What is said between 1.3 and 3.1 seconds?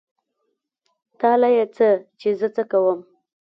له يې څه چې زه څه کوم.